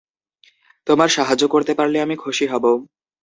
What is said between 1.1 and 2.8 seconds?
সাহায্য করতে পারলে আমি খুশি হবো।